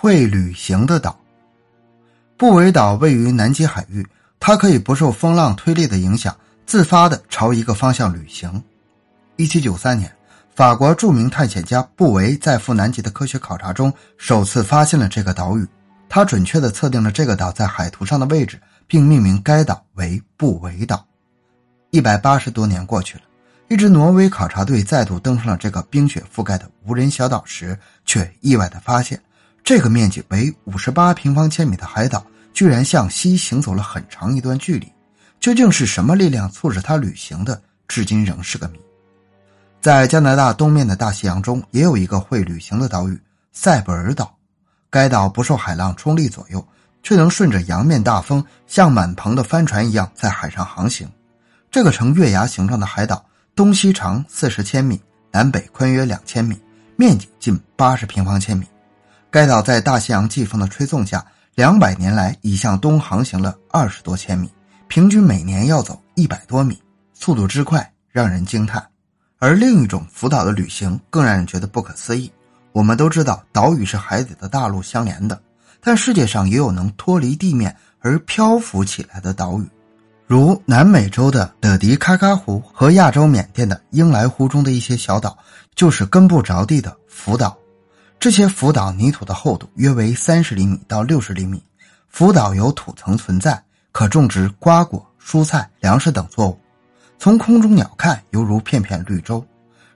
[0.00, 1.18] 会旅行的岛。
[2.36, 4.06] 布韦岛位于南极海域，
[4.38, 8.62] 它可以不受风浪推力的影响，自发的朝一个方向旅行。
[9.34, 10.08] 一七九三年，
[10.54, 15.66] 法国著名探险家布韦在赴南极的科学考察中，首次发现了这个岛屿。
[16.08, 21.04] 他准确的测定了这个岛在海图上的位置，并命名该岛为布韦岛。
[21.90, 23.24] 一百八十多年过去了，
[23.66, 29.20] 一支挪威考察队再度登上了这个冰雪覆盖的无人小岛时，却意外的发现。
[29.68, 34.90] 这个面积为五十八平方千米的海岛，居然向西行走了很长一段距离。
[35.40, 38.80] 究竟是什么力量促使它旅行的，至今仍是个谜。
[39.78, 43.20] 在加拿大东面的大西洋中，也有一个会旅行的岛屿——
[43.52, 44.34] 塞布尔岛。
[44.88, 46.66] 该岛不受海浪冲力左右，
[47.02, 51.06] 却能顺着洋面大风，像满棚的帆船一样在海上航行。
[51.70, 53.22] 这个呈月牙形状的海岛，
[53.54, 54.98] 东西长四十千米，
[55.30, 56.58] 南北宽约两千米，
[56.96, 58.66] 面积近八十平方千米。
[59.30, 61.22] 该岛在大西洋季风的吹送下，
[61.54, 64.50] 两百年来已向东航行了二十多千米，
[64.88, 66.80] 平均每年要走一百多米，
[67.12, 68.82] 速度之快让人惊叹。
[69.38, 72.32] 而另一种浮岛的旅行更让人觉得不可思议。
[72.72, 75.38] 我们都知道，岛屿是海底的大陆相连的，
[75.80, 79.68] 但世界上也有能脱离地面而漂浮起来的岛屿，
[80.26, 85.36] 如南美洲的德迪卡卡湖和亚洲缅甸的英莱湖中的一些小岛，
[85.74, 87.54] 就是根不着地的浮岛。
[88.20, 91.62] 这些浮岛泥土的厚度约为三十厘米到六十厘米，
[92.08, 96.58] 浮岛有土层存在，可种植瓜果、蔬菜、粮食等作物。
[97.16, 99.44] 从空中鸟看，犹如片片绿洲。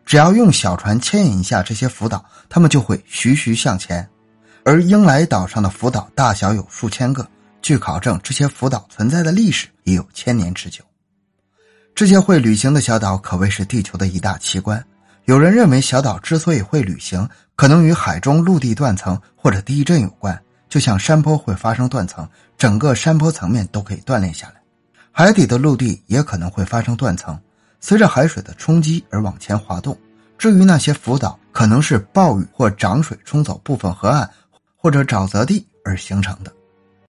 [0.05, 4.09] 只要用小船牵引一下这些浮岛，它们就会徐徐向前。
[4.65, 7.29] 而英莱岛上的浮岛大小有数千个，
[7.61, 10.85] 据考证，这些浮岛存在的历史也有千年之久。
[11.95, 14.85] 这些会旅行的小岛可谓是地球的一大奇观。
[15.27, 20.37] 有人认为，小岛之所以会旅行，可能与海中陆地断层或者地震有关。
[20.69, 24.55] 就像山坡会发生断层，整个山坡层面都可以断裂下来；
[25.13, 27.39] 海底的陆地也可能会发生断层，
[27.79, 29.97] 随着海水的冲击而往前滑动。
[30.39, 34.29] 至于那些浮岛，可能是暴雨或涨水冲走部分河岸
[34.75, 36.53] 或者沼泽地而形成的。